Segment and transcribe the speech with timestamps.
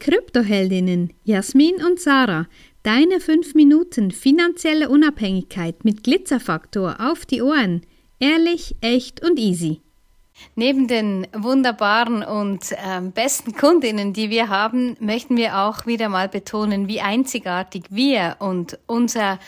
[0.00, 2.46] Kryptoheldinnen Jasmin und Sarah.
[2.82, 7.82] Deine 5 Minuten finanzielle Unabhängigkeit mit Glitzerfaktor auf die Ohren.
[8.18, 9.82] Ehrlich, echt und easy.
[10.56, 16.28] Neben den wunderbaren und äh, besten Kundinnen, die wir haben, möchten wir auch wieder mal
[16.28, 19.38] betonen, wie einzigartig wir und unser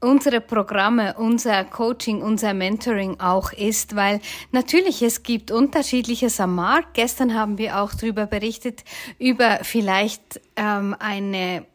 [0.00, 6.94] unsere Programme, unser Coaching, unser Mentoring auch ist, weil natürlich es gibt unterschiedliches am Markt.
[6.94, 8.84] Gestern haben wir auch darüber berichtet,
[9.18, 11.66] über vielleicht ähm, eine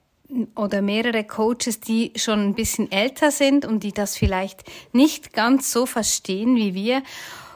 [0.56, 5.72] oder mehrere Coaches, die schon ein bisschen älter sind und die das vielleicht nicht ganz
[5.72, 7.04] so verstehen wie wir.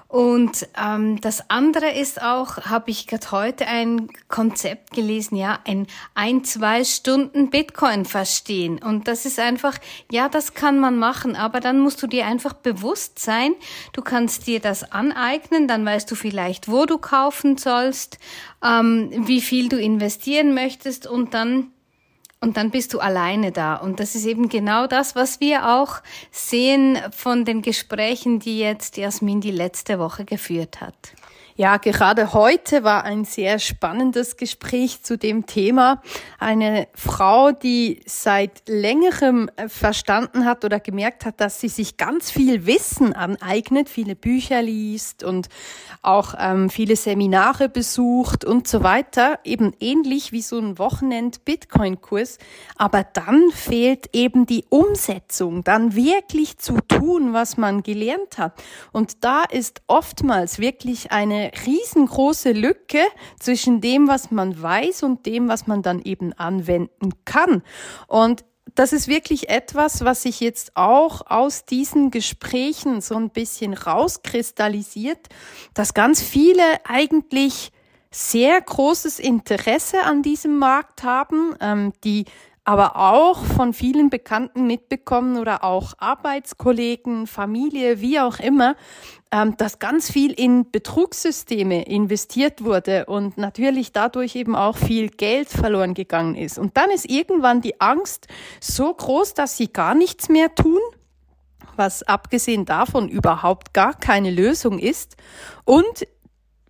[0.09, 5.85] Und ähm, das andere ist auch, habe ich gerade heute ein Konzept gelesen, ja, ein
[6.15, 8.81] ein, zwei Stunden Bitcoin verstehen.
[8.81, 9.77] Und das ist einfach,
[10.11, 13.53] ja, das kann man machen, aber dann musst du dir einfach bewusst sein,
[13.93, 18.17] du kannst dir das aneignen, dann weißt du vielleicht, wo du kaufen sollst,
[18.63, 21.71] ähm, wie viel du investieren möchtest und dann
[22.41, 23.75] und dann bist du alleine da.
[23.75, 28.97] Und das ist eben genau das, was wir auch sehen von den Gesprächen, die jetzt
[28.97, 31.13] Jasmin die letzte Woche geführt hat.
[31.59, 36.01] Ja, gerade heute war ein sehr spannendes Gespräch zu dem Thema.
[36.39, 42.65] Eine Frau, die seit längerem verstanden hat oder gemerkt hat, dass sie sich ganz viel
[42.65, 45.49] Wissen aneignet, viele Bücher liest und
[46.01, 52.37] auch ähm, viele Seminare besucht und so weiter, eben ähnlich wie so ein Wochenend-Bitcoin-Kurs.
[52.77, 58.53] Aber dann fehlt eben die Umsetzung, dann wirklich zu tun, was man gelernt hat.
[58.93, 63.01] Und da ist oftmals wirklich eine riesengroße Lücke
[63.39, 67.63] zwischen dem, was man weiß und dem, was man dann eben anwenden kann.
[68.07, 73.73] Und das ist wirklich etwas, was sich jetzt auch aus diesen Gesprächen so ein bisschen
[73.73, 75.27] rauskristallisiert,
[75.73, 77.71] dass ganz viele eigentlich
[78.11, 82.25] sehr großes Interesse an diesem Markt haben, ähm, die
[82.63, 88.75] aber auch von vielen Bekannten mitbekommen oder auch Arbeitskollegen, Familie, wie auch immer,
[89.31, 95.49] ähm, dass ganz viel in Betrugssysteme investiert wurde und natürlich dadurch eben auch viel Geld
[95.49, 96.57] verloren gegangen ist.
[96.57, 98.27] Und dann ist irgendwann die Angst
[98.59, 100.79] so groß, dass sie gar nichts mehr tun,
[101.75, 105.15] was abgesehen davon überhaupt gar keine Lösung ist.
[105.63, 106.05] Und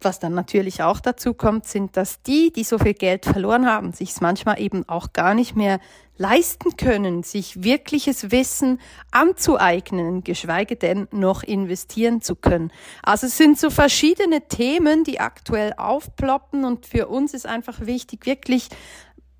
[0.01, 3.91] was dann natürlich auch dazu kommt, sind, dass die, die so viel Geld verloren haben,
[3.93, 5.79] sich es manchmal eben auch gar nicht mehr
[6.19, 8.79] leisten können, sich wirkliches Wissen
[9.11, 12.71] anzueignen, geschweige denn noch investieren zu können.
[13.01, 18.25] Also es sind so verschiedene Themen, die aktuell aufploppen und für uns ist einfach wichtig,
[18.25, 18.67] wirklich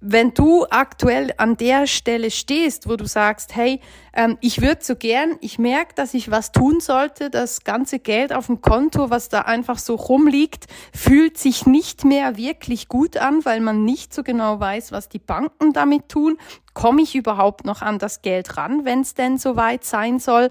[0.01, 3.81] wenn du aktuell an der Stelle stehst, wo du sagst, hey,
[4.13, 8.33] ähm, ich würde so gern, ich merke, dass ich was tun sollte, das ganze Geld
[8.33, 13.43] auf dem Konto, was da einfach so rumliegt, fühlt sich nicht mehr wirklich gut an,
[13.43, 16.37] weil man nicht so genau weiß, was die Banken damit tun.
[16.73, 20.49] Komme ich überhaupt noch an das Geld ran, wenn es denn soweit sein soll?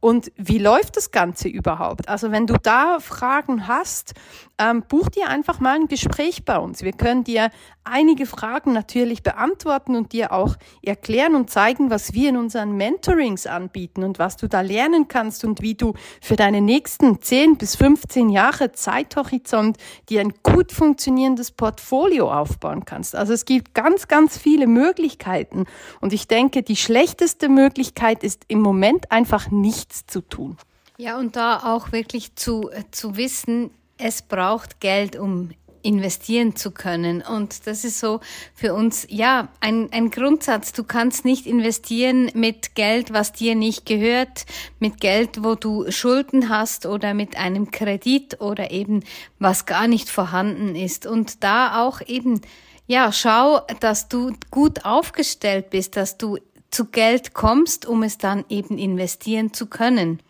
[0.00, 2.08] Und wie läuft das Ganze überhaupt?
[2.08, 4.14] Also wenn du da Fragen hast,
[4.60, 6.82] ähm, buch dir einfach mal ein Gespräch bei uns.
[6.82, 7.50] Wir können dir
[7.84, 13.46] einige Fragen natürlich beantworten und dir auch erklären und zeigen, was wir in unseren Mentorings
[13.46, 17.76] anbieten und was du da lernen kannst und wie du für deine nächsten 10 bis
[17.76, 23.16] 15 Jahre Zeithorizont dir ein gut funktionierendes Portfolio aufbauen kannst.
[23.16, 25.59] Also es gibt ganz, ganz viele Möglichkeiten.
[26.00, 30.56] Und ich denke, die schlechteste Möglichkeit ist im Moment einfach nichts zu tun.
[30.96, 35.50] Ja, und da auch wirklich zu, äh, zu wissen, es braucht Geld, um
[35.82, 37.22] investieren zu können.
[37.22, 38.20] Und das ist so
[38.54, 40.72] für uns, ja, ein, ein Grundsatz.
[40.72, 44.46] Du kannst nicht investieren mit Geld, was dir nicht gehört,
[44.78, 49.04] mit Geld, wo du Schulden hast oder mit einem Kredit oder eben
[49.38, 51.06] was gar nicht vorhanden ist.
[51.06, 52.40] Und da auch eben
[52.90, 56.38] ja, schau, dass du gut aufgestellt bist, dass du
[56.72, 60.20] zu Geld kommst, um es dann eben investieren zu können.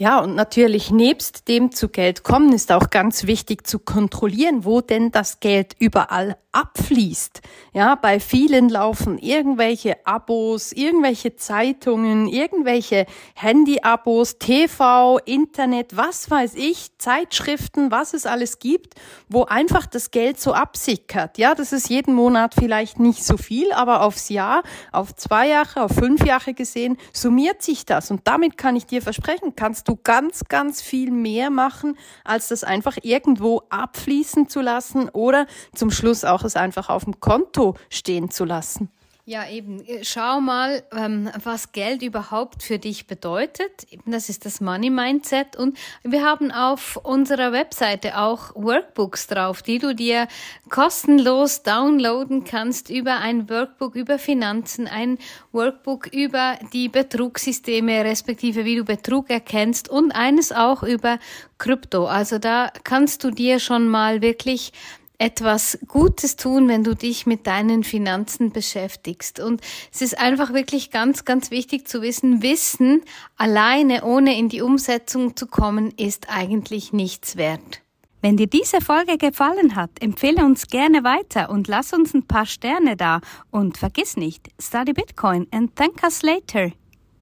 [0.00, 4.80] Ja, und natürlich nebst dem zu Geld kommen ist auch ganz wichtig zu kontrollieren, wo
[4.80, 7.42] denn das Geld überall abfließt.
[7.72, 16.96] Ja, bei vielen laufen irgendwelche Abos, irgendwelche Zeitungen, irgendwelche Handy-Abos, TV, Internet, was weiß ich,
[16.98, 18.94] Zeitschriften, was es alles gibt,
[19.28, 21.38] wo einfach das Geld so absickert.
[21.38, 25.84] Ja, das ist jeden Monat vielleicht nicht so viel, aber aufs Jahr, auf zwei Jahre,
[25.84, 28.10] auf fünf Jahre gesehen, summiert sich das.
[28.10, 32.64] Und damit kann ich dir versprechen, kannst du ganz, ganz viel mehr machen, als das
[32.64, 37.76] einfach irgendwo abfließen zu lassen oder zum Schluss auch auch es einfach auf dem Konto
[37.90, 38.90] stehen zu lassen.
[39.30, 39.84] Ja, eben.
[40.02, 43.86] Schau mal, ähm, was Geld überhaupt für dich bedeutet.
[44.04, 45.54] Das ist das Money Mindset.
[45.54, 50.26] Und wir haben auf unserer Webseite auch Workbooks drauf, die du dir
[50.68, 55.16] kostenlos downloaden kannst über ein Workbook über Finanzen, ein
[55.52, 61.20] Workbook über die Betrugssysteme, respektive wie du Betrug erkennst und eines auch über
[61.58, 62.06] Krypto.
[62.06, 64.72] Also da kannst du dir schon mal wirklich
[65.20, 69.38] etwas Gutes tun, wenn du dich mit deinen Finanzen beschäftigst.
[69.38, 69.60] Und
[69.92, 73.02] es ist einfach wirklich ganz, ganz wichtig zu wissen, Wissen
[73.36, 77.82] alleine, ohne in die Umsetzung zu kommen, ist eigentlich nichts wert.
[78.22, 82.46] Wenn dir diese Folge gefallen hat, empfehle uns gerne weiter und lass uns ein paar
[82.46, 83.20] Sterne da.
[83.50, 86.72] Und vergiss nicht, study Bitcoin and thank us later.